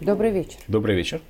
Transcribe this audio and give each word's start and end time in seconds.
Добрый 0.00 0.30
вечер. 0.30 0.58
Добрый 0.66 0.96
вечер. 0.96 1.20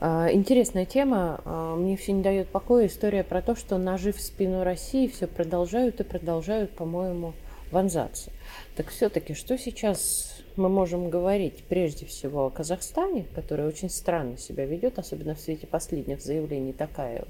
А, 0.00 0.30
интересная 0.30 0.84
тема. 0.84 1.40
А, 1.46 1.76
мне 1.76 1.96
все 1.96 2.12
не 2.12 2.22
дает 2.22 2.48
покоя 2.48 2.86
история 2.86 3.24
про 3.24 3.40
то, 3.40 3.56
что 3.56 3.78
ножи 3.78 4.12
в 4.12 4.20
спину 4.20 4.64
России 4.64 5.06
все 5.06 5.26
продолжают 5.26 5.98
и 5.98 6.04
продолжают, 6.04 6.72
по-моему, 6.72 7.32
вонзаться. 7.70 8.32
Так 8.76 8.88
все-таки, 8.88 9.32
что 9.32 9.56
сейчас 9.56 10.42
мы 10.56 10.68
можем 10.68 11.08
говорить 11.08 11.64
прежде 11.70 12.04
всего 12.04 12.46
о 12.46 12.50
Казахстане, 12.50 13.24
который 13.34 13.66
очень 13.66 13.88
странно 13.88 14.36
себя 14.36 14.66
ведет, 14.66 14.98
особенно 14.98 15.34
в 15.34 15.40
свете 15.40 15.66
последних 15.66 16.20
заявлений 16.20 16.74
Такаева, 16.74 17.28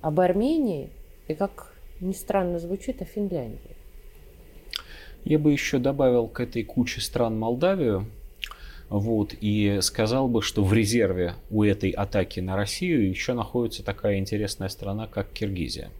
об 0.00 0.18
Армении 0.18 0.88
и, 1.28 1.34
как 1.34 1.74
ни 2.00 2.12
странно 2.12 2.58
звучит, 2.58 3.02
о 3.02 3.04
Финляндии? 3.04 3.76
Я 5.24 5.38
бы 5.38 5.52
еще 5.52 5.78
добавил 5.78 6.26
к 6.26 6.40
этой 6.40 6.62
куче 6.64 7.02
стран 7.02 7.38
Молдавию, 7.38 8.06
вот, 8.88 9.34
и 9.40 9.78
сказал 9.80 10.28
бы, 10.28 10.42
что 10.42 10.62
в 10.62 10.72
резерве 10.72 11.34
у 11.50 11.64
этой 11.64 11.90
атаки 11.90 12.40
на 12.40 12.56
Россию 12.56 13.08
еще 13.08 13.32
находится 13.32 13.82
такая 13.82 14.18
интересная 14.18 14.68
страна, 14.68 15.06
как 15.06 15.28
Киргизия. 15.32 15.90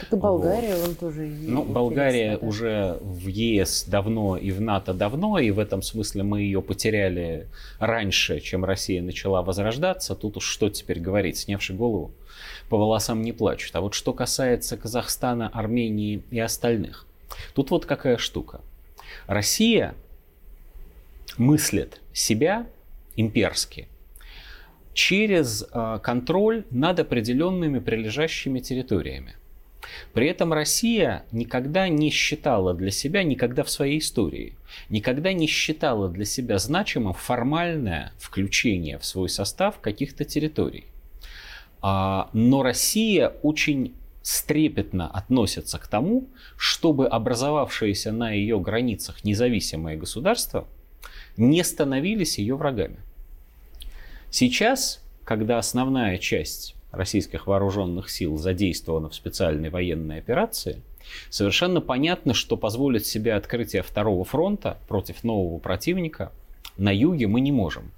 Так 0.00 0.12
и 0.12 0.16
Болгария, 0.16 0.76
вот. 0.76 0.88
он 0.88 0.94
тоже 0.94 1.26
Ну, 1.26 1.64
Болгария 1.64 2.38
да? 2.38 2.46
уже 2.46 2.98
в 3.00 3.26
ЕС 3.26 3.84
давно 3.84 4.36
и 4.36 4.50
в 4.52 4.60
НАТО 4.60 4.94
давно, 4.94 5.38
и 5.38 5.50
в 5.50 5.58
этом 5.58 5.82
смысле 5.82 6.22
мы 6.22 6.42
ее 6.42 6.62
потеряли 6.62 7.48
раньше, 7.80 8.40
чем 8.40 8.64
Россия 8.64 9.02
начала 9.02 9.42
возрождаться. 9.42 10.14
Тут 10.14 10.36
уж 10.36 10.44
что 10.44 10.70
теперь 10.70 11.00
говорить, 11.00 11.38
снявши 11.38 11.74
голову, 11.74 12.12
по 12.68 12.76
волосам 12.76 13.22
не 13.22 13.32
плачут. 13.32 13.74
А 13.74 13.80
вот 13.80 13.94
что 13.94 14.12
касается 14.12 14.76
Казахстана, 14.76 15.48
Армении 15.48 16.22
и 16.30 16.38
остальных, 16.38 17.06
тут 17.54 17.70
вот 17.70 17.84
какая 17.84 18.18
штука. 18.18 18.60
Россия 19.26 19.94
мыслит 21.38 22.00
себя 22.12 22.66
имперски 23.16 23.88
через 24.94 25.64
э, 25.72 26.00
контроль 26.02 26.64
над 26.70 27.00
определенными 27.00 27.78
прилежащими 27.78 28.58
территориями. 28.58 29.36
При 30.12 30.26
этом 30.26 30.52
Россия 30.52 31.24
никогда 31.32 31.88
не 31.88 32.10
считала 32.10 32.74
для 32.74 32.90
себя, 32.90 33.22
никогда 33.22 33.62
в 33.62 33.70
своей 33.70 33.98
истории, 33.98 34.56
никогда 34.88 35.32
не 35.32 35.46
считала 35.46 36.08
для 36.08 36.24
себя 36.24 36.58
значимым 36.58 37.14
формальное 37.14 38.12
включение 38.18 38.98
в 38.98 39.04
свой 39.04 39.28
состав 39.28 39.80
каких-то 39.80 40.24
территорий. 40.24 40.84
А, 41.80 42.28
но 42.32 42.62
Россия 42.62 43.28
очень 43.42 43.94
стрепетно 44.22 45.08
относится 45.08 45.78
к 45.78 45.86
тому, 45.86 46.28
чтобы 46.56 47.06
образовавшиеся 47.06 48.12
на 48.12 48.32
ее 48.32 48.60
границах 48.60 49.24
независимые 49.24 49.96
государства 49.96 50.66
не 51.38 51.62
становились 51.64 52.38
ее 52.38 52.56
врагами. 52.56 52.98
Сейчас, 54.30 55.02
когда 55.24 55.58
основная 55.58 56.18
часть 56.18 56.74
российских 56.90 57.46
вооруженных 57.46 58.10
сил 58.10 58.36
задействована 58.36 59.08
в 59.08 59.14
специальной 59.14 59.70
военной 59.70 60.18
операции, 60.18 60.82
совершенно 61.30 61.80
понятно, 61.80 62.34
что 62.34 62.56
позволить 62.56 63.06
себе 63.06 63.34
открытие 63.34 63.82
второго 63.82 64.24
фронта 64.24 64.78
против 64.88 65.24
нового 65.24 65.58
противника 65.58 66.32
на 66.76 66.94
юге 66.94 67.26
мы 67.26 67.40
не 67.40 67.52
можем. 67.52 67.92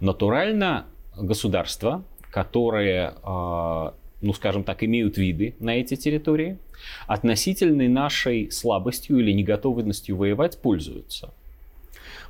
Натурально 0.00 0.86
государства, 1.16 2.02
которые, 2.30 3.14
а, 3.22 3.94
ну 4.20 4.32
скажем 4.32 4.64
так, 4.64 4.82
имеют 4.82 5.16
виды 5.16 5.54
на 5.60 5.76
эти 5.78 5.96
территории, 5.96 6.58
относительной 7.06 7.88
нашей 7.88 8.50
слабостью 8.50 9.18
или 9.18 9.32
неготовностью 9.32 10.16
воевать 10.16 10.60
пользуются. 10.60 11.32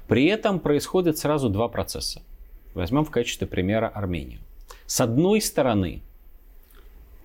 При 0.09 0.25
этом 0.25 0.59
происходит 0.59 1.19
сразу 1.19 1.51
два 1.51 1.69
процесса. 1.69 2.23
Возьмем 2.75 3.05
в 3.05 3.11
качестве 3.11 3.47
примера 3.47 3.89
Армению. 3.89 4.41
С 4.87 5.03
одной 5.03 5.43
стороны, 5.43 6.03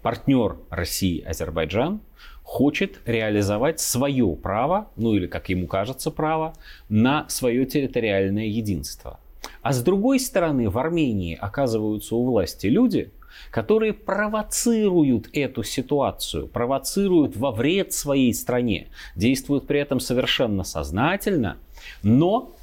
партнер 0.01 0.57
России 0.69 1.23
Азербайджан 1.23 2.01
хочет 2.43 2.99
реализовать 3.05 3.79
свое 3.79 4.35
право, 4.35 4.89
ну 4.97 5.13
или, 5.13 5.27
как 5.27 5.47
ему 5.47 5.65
кажется, 5.65 6.11
право 6.11 6.53
на 6.89 7.27
свое 7.29 7.65
территориальное 7.65 8.47
единство. 8.47 9.19
А 9.61 9.71
с 9.71 9.81
другой 9.81 10.19
стороны, 10.19 10.69
в 10.69 10.77
Армении 10.77 11.37
оказываются 11.39 12.15
у 12.15 12.25
власти 12.25 12.67
люди, 12.67 13.11
которые 13.49 13.93
провоцируют 13.93 15.29
эту 15.31 15.63
ситуацию, 15.63 16.47
провоцируют 16.47 17.37
во 17.37 17.51
вред 17.51 17.93
своей 17.93 18.33
стране, 18.33 18.89
действуют 19.15 19.67
при 19.67 19.79
этом 19.79 20.01
совершенно 20.01 20.65
сознательно, 20.65 21.57
но 22.03 22.53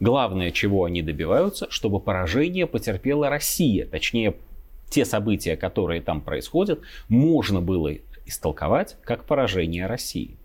Главное, 0.00 0.50
чего 0.50 0.84
они 0.84 1.02
добиваются, 1.02 1.66
чтобы 1.70 2.00
поражение 2.00 2.66
потерпела 2.66 3.28
Россия. 3.28 3.84
Точнее, 3.86 4.34
те 4.88 5.04
события, 5.04 5.56
которые 5.56 6.00
там 6.00 6.22
происходят, 6.22 6.80
можно 7.08 7.60
было 7.60 7.92
истолковать 8.24 8.96
как 9.04 9.24
поражение 9.24 9.86
России. 9.86 10.36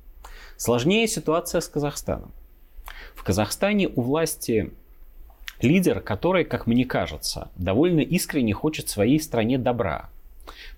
Сложнее 0.58 1.08
ситуация 1.08 1.62
с 1.62 1.70
Казахстаном. 1.70 2.32
В 3.16 3.24
Казахстане 3.24 3.88
у 3.88 4.02
власти 4.02 4.72
лидер, 5.62 6.02
который, 6.02 6.44
как 6.44 6.68
мне 6.68 6.86
кажется, 6.86 7.50
довольно 7.56 8.02
искренне 8.02 8.54
хочет 8.54 8.90
своей 8.90 9.22
стране 9.22 9.58
добра. 9.58 10.10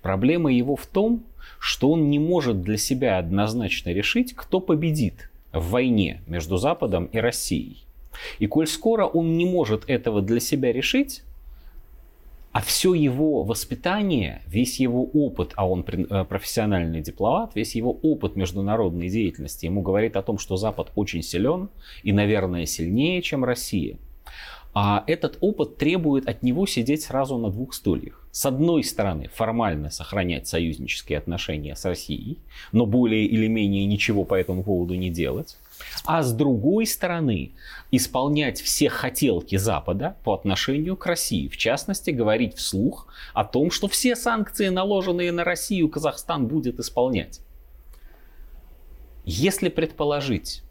Проблема 0.02 0.52
его 0.52 0.76
в 0.76 0.86
том, 0.86 1.24
что 1.58 1.90
он 1.90 2.10
не 2.10 2.20
может 2.20 2.62
для 2.62 2.76
себя 2.76 3.18
однозначно 3.18 3.90
решить, 3.90 4.34
кто 4.34 4.60
победит 4.60 5.30
в 5.52 5.70
войне 5.70 6.22
между 6.28 6.58
Западом 6.58 7.06
и 7.06 7.18
Россией. 7.18 7.87
И 8.38 8.46
коль 8.46 8.66
скоро 8.66 9.06
он 9.06 9.36
не 9.36 9.44
может 9.44 9.88
этого 9.88 10.22
для 10.22 10.40
себя 10.40 10.72
решить, 10.72 11.22
а 12.52 12.60
все 12.60 12.94
его 12.94 13.44
воспитание, 13.44 14.42
весь 14.46 14.80
его 14.80 15.04
опыт, 15.04 15.52
а 15.54 15.68
он 15.68 15.84
э, 15.86 16.24
профессиональный 16.24 17.02
дипломат, 17.02 17.54
весь 17.54 17.74
его 17.74 17.92
опыт 18.02 18.36
международной 18.36 19.08
деятельности 19.10 19.66
ему 19.66 19.82
говорит 19.82 20.16
о 20.16 20.22
том, 20.22 20.38
что 20.38 20.56
Запад 20.56 20.90
очень 20.94 21.22
силен 21.22 21.68
и, 22.02 22.12
наверное, 22.12 22.66
сильнее, 22.66 23.22
чем 23.22 23.44
Россия. 23.44 23.98
А 24.74 25.04
этот 25.06 25.38
опыт 25.40 25.76
требует 25.76 26.28
от 26.28 26.42
него 26.42 26.66
сидеть 26.66 27.02
сразу 27.02 27.36
на 27.38 27.50
двух 27.50 27.74
стульях. 27.74 28.26
С 28.32 28.46
одной 28.46 28.84
стороны, 28.84 29.28
формально 29.32 29.90
сохранять 29.90 30.46
союзнические 30.46 31.18
отношения 31.18 31.74
с 31.74 31.84
Россией, 31.84 32.38
но 32.72 32.86
более 32.86 33.24
или 33.24 33.46
менее 33.46 33.86
ничего 33.86 34.24
по 34.24 34.34
этому 34.34 34.62
поводу 34.62 34.94
не 34.94 35.10
делать. 35.10 35.56
А 36.04 36.22
с 36.22 36.32
другой 36.32 36.86
стороны, 36.86 37.52
исполнять 37.90 38.60
все 38.60 38.88
хотелки 38.88 39.56
Запада 39.56 40.16
по 40.24 40.34
отношению 40.34 40.96
к 40.96 41.06
России. 41.06 41.48
В 41.48 41.56
частности, 41.56 42.10
говорить 42.10 42.56
вслух 42.56 43.08
о 43.34 43.44
том, 43.44 43.70
что 43.70 43.88
все 43.88 44.16
санкции, 44.16 44.68
наложенные 44.68 45.32
на 45.32 45.44
Россию, 45.44 45.88
Казахстан 45.88 46.46
будет 46.46 46.78
исполнять. 46.80 47.40
Если 49.24 49.68
предположить, 49.68 50.62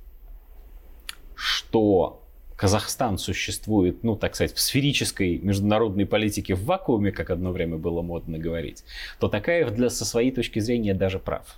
что 1.35 2.23
Казахстан 2.56 3.19
существует, 3.19 4.03
ну, 4.03 4.16
так 4.16 4.34
сказать, 4.34 4.56
в 4.56 4.59
сферической 4.59 5.38
международной 5.38 6.07
политике 6.07 6.56
в 6.56 6.66
вакууме, 6.66 7.12
как 7.12 7.29
одно 7.29 7.51
время 7.51 7.78
было 7.78 8.01
модно 8.01 8.40
говорить, 8.40 8.84
то 9.19 9.28
Такаев 9.28 9.69
для, 9.72 9.91
со 9.91 10.06
своей 10.06 10.31
точки 10.31 10.57
зрения 10.57 10.96
даже 10.96 11.19
прав. 11.19 11.56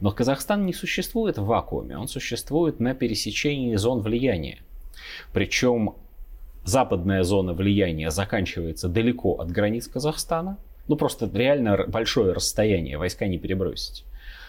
Но 0.00 0.10
Казахстан 0.10 0.66
не 0.66 0.72
существует 0.72 1.38
в 1.38 1.44
вакууме, 1.44 1.98
он 1.98 2.08
существует 2.08 2.80
на 2.80 2.94
пересечении 2.94 3.76
зон 3.76 4.00
влияния. 4.00 4.58
Причем 5.32 5.94
западная 6.64 7.22
зона 7.22 7.52
влияния 7.52 8.10
заканчивается 8.10 8.88
далеко 8.88 9.34
от 9.34 9.50
границ 9.50 9.88
Казахстана, 9.88 10.58
ну 10.88 10.96
просто 10.96 11.30
реально 11.32 11.84
большое 11.86 12.32
расстояние, 12.32 12.98
войска 12.98 13.26
не 13.26 13.38
перебросить. 13.38 14.04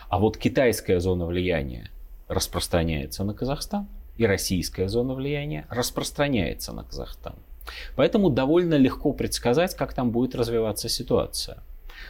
А 0.09 0.19
вот 0.19 0.37
китайская 0.37 0.99
зона 0.99 1.25
влияния 1.25 1.89
распространяется 2.27 3.23
на 3.23 3.33
Казахстан, 3.33 3.87
и 4.17 4.25
российская 4.25 4.87
зона 4.87 5.13
влияния 5.13 5.65
распространяется 5.69 6.71
на 6.71 6.83
Казахстан. 6.83 7.35
Поэтому 7.95 8.29
довольно 8.29 8.75
легко 8.75 9.11
предсказать, 9.11 9.75
как 9.75 9.93
там 9.93 10.11
будет 10.11 10.35
развиваться 10.35 10.87
ситуация. 10.89 11.57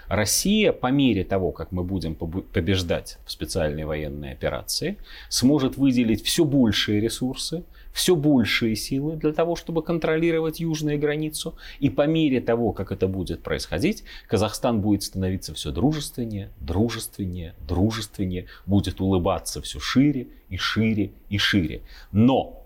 Россия 0.07 0.71
по 0.71 0.87
мере 0.87 1.23
того, 1.23 1.51
как 1.51 1.71
мы 1.71 1.83
будем 1.83 2.15
побеждать 2.15 3.17
в 3.25 3.31
специальной 3.31 3.85
военной 3.85 4.31
операции, 4.31 4.97
сможет 5.29 5.77
выделить 5.77 6.23
все 6.23 6.45
большие 6.45 6.99
ресурсы, 6.99 7.63
все 7.95 8.15
большие 8.15 8.75
силы 8.75 9.15
для 9.15 9.31
того, 9.31 9.55
чтобы 9.55 9.81
контролировать 9.81 10.59
южную 10.59 10.99
границу. 10.99 11.57
И 11.79 11.89
по 11.89 12.05
мере 12.05 12.41
того, 12.41 12.73
как 12.73 12.91
это 12.91 13.07
будет 13.07 13.41
происходить, 13.41 14.03
Казахстан 14.27 14.81
будет 14.81 15.03
становиться 15.03 15.53
все 15.53 15.71
дружественнее, 15.71 16.49
дружественнее, 16.59 17.55
дружественнее, 17.67 18.47
будет 18.65 18.99
улыбаться 18.99 19.61
все 19.61 19.79
шире 19.79 20.27
и 20.49 20.57
шире 20.57 21.11
и 21.29 21.37
шире. 21.37 21.81
Но 22.11 22.65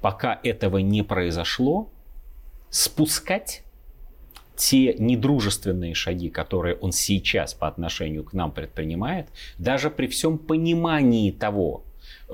пока 0.00 0.40
этого 0.42 0.78
не 0.78 1.02
произошло, 1.02 1.88
спускать 2.70 3.62
те 4.56 4.94
недружественные 4.94 5.94
шаги, 5.94 6.30
которые 6.30 6.76
он 6.76 6.92
сейчас 6.92 7.54
по 7.54 7.68
отношению 7.68 8.24
к 8.24 8.32
нам 8.32 8.52
предпринимает, 8.52 9.28
даже 9.58 9.90
при 9.90 10.06
всем 10.06 10.38
понимании 10.38 11.30
того, 11.30 11.84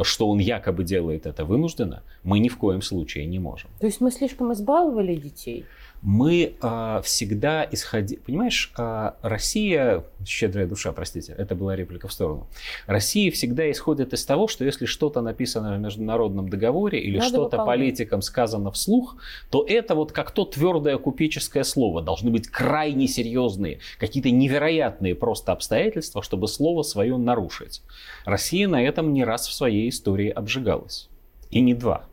что 0.02 0.28
он 0.28 0.38
якобы 0.38 0.84
делает 0.84 1.26
это 1.26 1.44
вынужденно, 1.44 2.02
мы 2.22 2.38
ни 2.38 2.48
в 2.48 2.56
коем 2.56 2.82
случае 2.82 3.26
не 3.26 3.38
можем. 3.38 3.70
То 3.80 3.86
есть 3.86 4.00
мы 4.00 4.10
слишком 4.10 4.52
избаловали 4.52 5.14
детей? 5.14 5.64
Мы 6.02 6.56
э, 6.60 7.00
всегда 7.04 7.66
исходили... 7.70 8.18
Понимаешь, 8.18 8.72
э, 8.76 9.12
Россия, 9.22 10.04
щедрая 10.26 10.66
душа, 10.66 10.90
простите, 10.92 11.32
это 11.38 11.54
была 11.54 11.76
реплика 11.76 12.08
в 12.08 12.12
сторону. 12.12 12.48
Россия 12.86 13.30
всегда 13.30 13.70
исходит 13.70 14.12
из 14.12 14.24
того, 14.24 14.48
что 14.48 14.64
если 14.64 14.84
что-то 14.86 15.20
написано 15.20 15.76
в 15.76 15.80
международном 15.80 16.48
договоре 16.48 17.00
или 17.00 17.18
Надо 17.18 17.28
что-то 17.28 17.56
выполнять. 17.58 17.66
политикам 17.66 18.20
сказано 18.20 18.72
вслух, 18.72 19.16
то 19.50 19.64
это 19.66 19.94
вот 19.94 20.10
как 20.10 20.32
то 20.32 20.44
твердое 20.44 20.98
купеческое 20.98 21.62
слово. 21.62 22.02
Должны 22.02 22.32
быть 22.32 22.48
крайне 22.48 23.06
серьезные, 23.06 23.78
какие-то 24.00 24.32
невероятные 24.32 25.14
просто 25.14 25.52
обстоятельства, 25.52 26.20
чтобы 26.22 26.48
слово 26.48 26.82
свое 26.82 27.16
нарушить. 27.16 27.80
Россия 28.24 28.66
на 28.66 28.82
этом 28.82 29.12
не 29.12 29.24
раз 29.24 29.46
в 29.46 29.52
своей 29.52 29.88
истории 29.88 30.30
обжигалась. 30.30 31.08
И 31.50 31.60
не 31.60 31.74
два. 31.74 32.06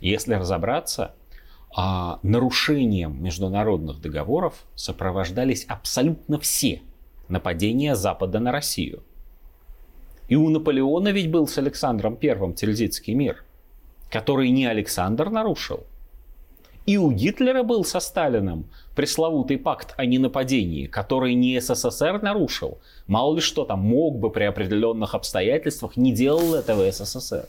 Если 0.00 0.32
разобраться, 0.32 1.14
а 1.74 2.18
нарушением 2.22 3.22
международных 3.22 4.00
договоров 4.00 4.64
сопровождались 4.74 5.64
абсолютно 5.64 6.38
все 6.38 6.82
нападения 7.28 7.94
Запада 7.94 8.40
на 8.40 8.52
Россию. 8.52 9.02
И 10.28 10.36
у 10.36 10.48
Наполеона 10.48 11.08
ведь 11.08 11.30
был 11.30 11.46
с 11.46 11.56
Александром 11.58 12.16
Первым 12.16 12.54
Тильзитский 12.54 13.14
мир, 13.14 13.44
который 14.10 14.50
не 14.50 14.66
Александр 14.66 15.30
нарушил. 15.30 15.84
И 16.86 16.96
у 16.96 17.10
Гитлера 17.10 17.62
был 17.62 17.84
со 17.84 18.00
Сталиным 18.00 18.64
пресловутый 18.96 19.58
пакт 19.58 19.92
о 19.98 20.06
ненападении, 20.06 20.86
который 20.86 21.34
не 21.34 21.60
СССР 21.60 22.22
нарушил. 22.22 22.78
Мало 23.06 23.34
ли 23.34 23.40
что 23.42 23.66
там 23.66 23.80
мог 23.80 24.18
бы 24.18 24.30
при 24.30 24.44
определенных 24.44 25.14
обстоятельствах, 25.14 25.98
не 25.98 26.12
делал 26.12 26.54
этого 26.54 26.90
СССР. 26.90 27.46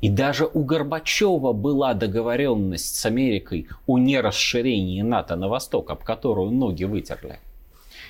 И 0.00 0.08
даже 0.08 0.46
у 0.46 0.62
Горбачева 0.62 1.52
была 1.52 1.94
договоренность 1.94 2.96
с 2.96 3.06
Америкой 3.06 3.68
о 3.86 3.98
нерасширении 3.98 5.02
НАТО 5.02 5.36
на 5.36 5.48
восток, 5.48 5.90
об 5.90 6.04
которую 6.04 6.52
ноги 6.52 6.84
вытерли. 6.84 7.40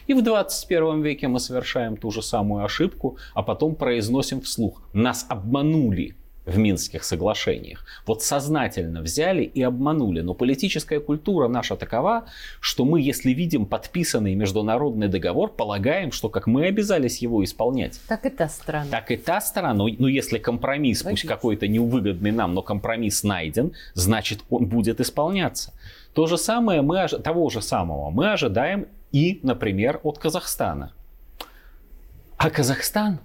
И 0.06 0.14
в 0.14 0.22
21 0.22 1.02
веке 1.02 1.28
мы 1.28 1.40
совершаем 1.40 1.96
ту 1.96 2.10
же 2.10 2.22
самую 2.22 2.64
ошибку, 2.64 3.18
а 3.34 3.42
потом 3.42 3.74
произносим 3.74 4.40
вслух. 4.40 4.82
Нас 4.92 5.26
обманули 5.28 6.14
в 6.48 6.56
Минских 6.58 7.04
соглашениях. 7.04 7.84
Вот 8.06 8.22
сознательно 8.22 9.02
взяли 9.02 9.42
и 9.42 9.62
обманули. 9.62 10.20
Но 10.20 10.34
политическая 10.34 10.98
культура 10.98 11.48
наша 11.48 11.76
такова, 11.76 12.24
что 12.60 12.84
мы, 12.84 13.00
если 13.00 13.32
видим 13.32 13.66
подписанный 13.66 14.34
международный 14.34 15.08
договор, 15.08 15.52
полагаем, 15.52 16.10
что 16.10 16.28
как 16.28 16.46
мы 16.46 16.66
обязались 16.66 17.18
его 17.18 17.44
исполнять. 17.44 18.00
Так 18.08 18.24
и 18.26 18.30
та 18.30 18.48
страна. 18.48 18.86
Так 18.90 19.10
и 19.10 19.16
та 19.16 19.40
страна. 19.40 19.74
Ну, 19.74 19.88
ну 19.98 20.06
если 20.06 20.38
компромисс, 20.38 21.04
Логично. 21.04 21.10
пусть 21.10 21.26
какой-то 21.26 21.68
неувыгодный 21.68 22.32
нам, 22.32 22.54
но 22.54 22.62
компромисс 22.62 23.22
найден, 23.22 23.72
значит 23.94 24.40
он 24.48 24.66
будет 24.66 25.00
исполняться. 25.00 25.74
То 26.14 26.26
же 26.26 26.38
самое 26.38 26.80
мы, 26.82 27.06
того 27.06 27.50
же 27.50 27.60
самого 27.60 28.10
мы 28.10 28.32
ожидаем 28.32 28.86
и, 29.12 29.40
например, 29.42 30.00
от 30.02 30.18
Казахстана. 30.18 30.92
А 32.38 32.50
Казахстан 32.50 33.20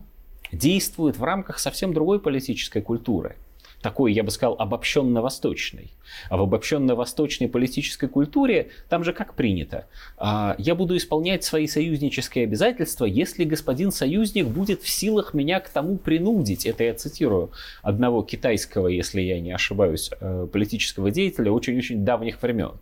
действует 0.53 1.17
в 1.17 1.23
рамках 1.23 1.59
совсем 1.59 1.93
другой 1.93 2.19
политической 2.19 2.81
культуры 2.81 3.35
такой, 3.83 4.13
я 4.13 4.23
бы 4.23 4.31
сказал, 4.31 4.55
обобщенно-восточной. 4.57 5.91
А 6.29 6.37
в 6.37 6.41
обобщенно-восточной 6.41 7.47
политической 7.47 8.07
культуре 8.07 8.69
там 8.89 9.03
же 9.03 9.13
как 9.13 9.35
принято. 9.35 9.85
А, 10.17 10.55
я 10.57 10.73
буду 10.73 10.95
исполнять 10.97 11.43
свои 11.43 11.67
союзнические 11.67 12.45
обязательства, 12.45 13.05
если 13.05 13.43
господин 13.43 13.91
союзник 13.91 14.47
будет 14.47 14.81
в 14.81 14.89
силах 14.89 15.33
меня 15.33 15.59
к 15.59 15.69
тому 15.69 15.97
принудить. 15.97 16.65
Это 16.65 16.83
я 16.85 16.93
цитирую 16.93 17.51
одного 17.81 18.23
китайского, 18.23 18.87
если 18.87 19.21
я 19.21 19.39
не 19.39 19.51
ошибаюсь, 19.51 20.09
э, 20.19 20.47
политического 20.51 21.11
деятеля 21.11 21.51
очень-очень 21.51 22.05
давних 22.05 22.41
времен. 22.41 22.73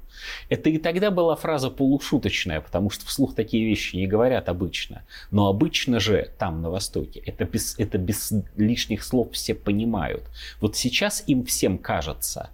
Это 0.49 0.69
и 0.69 0.77
тогда 0.77 1.09
была 1.09 1.35
фраза 1.35 1.71
полушуточная, 1.71 2.61
потому 2.61 2.89
что 2.91 3.05
вслух 3.07 3.33
такие 3.33 3.65
вещи 3.65 3.95
не 3.95 4.05
говорят 4.05 4.49
обычно. 4.49 5.03
Но 5.31 5.47
обычно 5.47 5.99
же 5.99 6.29
там, 6.37 6.61
на 6.61 6.69
Востоке, 6.69 7.21
это 7.25 7.45
без, 7.45 7.79
это 7.79 7.97
без 7.97 8.31
лишних 8.55 9.03
слов 9.03 9.31
все 9.31 9.55
понимают. 9.55 10.23
Вот 10.59 10.75
сейчас 10.75 10.90
сейчас 10.91 11.23
им 11.25 11.45
всем 11.45 11.77
кажется, 11.77 12.49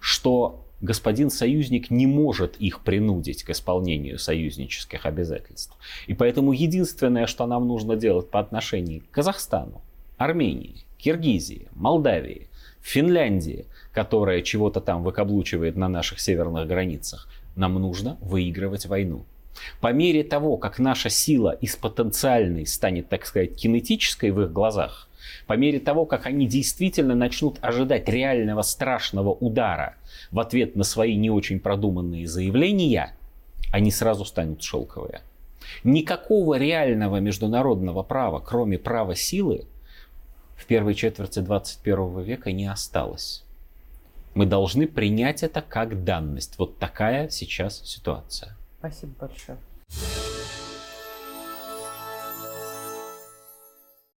что 0.00 0.64
господин 0.80 1.30
союзник 1.30 1.90
не 1.90 2.06
может 2.06 2.56
их 2.58 2.80
принудить 2.80 3.42
к 3.42 3.50
исполнению 3.50 4.18
союзнических 4.18 5.04
обязательств. 5.04 5.76
И 6.06 6.14
поэтому 6.14 6.52
единственное, 6.52 7.26
что 7.26 7.46
нам 7.46 7.66
нужно 7.66 7.96
делать 7.96 8.30
по 8.30 8.38
отношению 8.38 9.02
к 9.02 9.10
Казахстану, 9.10 9.80
Армении, 10.16 10.84
Киргизии, 10.96 11.68
Молдавии, 11.74 12.48
Финляндии, 12.82 13.66
которая 13.92 14.42
чего-то 14.42 14.80
там 14.80 15.02
выкаблучивает 15.02 15.76
на 15.76 15.88
наших 15.88 16.20
северных 16.20 16.68
границах, 16.68 17.28
нам 17.56 17.74
нужно 17.74 18.16
выигрывать 18.20 18.86
войну. 18.86 19.24
По 19.80 19.92
мере 19.92 20.22
того, 20.22 20.56
как 20.56 20.78
наша 20.78 21.10
сила 21.10 21.50
из 21.50 21.74
потенциальной 21.74 22.66
станет, 22.66 23.08
так 23.08 23.26
сказать, 23.26 23.56
кинетической 23.56 24.30
в 24.30 24.40
их 24.42 24.52
глазах, 24.52 25.05
по 25.46 25.54
мере 25.54 25.80
того, 25.80 26.06
как 26.06 26.26
они 26.26 26.46
действительно 26.46 27.14
начнут 27.14 27.58
ожидать 27.60 28.08
реального 28.08 28.62
страшного 28.62 29.30
удара 29.30 29.96
в 30.30 30.40
ответ 30.40 30.76
на 30.76 30.84
свои 30.84 31.16
не 31.16 31.30
очень 31.30 31.60
продуманные 31.60 32.26
заявления, 32.26 33.16
они 33.72 33.90
сразу 33.90 34.24
станут 34.24 34.62
шелковые. 34.62 35.20
Никакого 35.84 36.58
реального 36.58 37.18
международного 37.18 38.02
права, 38.02 38.40
кроме 38.40 38.78
права 38.78 39.14
силы, 39.14 39.66
в 40.56 40.64
первой 40.66 40.94
четверти 40.94 41.40
21 41.40 42.20
века 42.22 42.52
не 42.52 42.66
осталось. 42.66 43.44
Мы 44.34 44.46
должны 44.46 44.86
принять 44.86 45.42
это 45.42 45.62
как 45.62 46.04
данность. 46.04 46.58
Вот 46.58 46.78
такая 46.78 47.28
сейчас 47.30 47.80
ситуация. 47.84 48.56
Спасибо 48.78 49.12
большое. 49.18 49.58